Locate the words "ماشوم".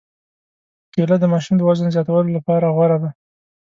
1.31-1.55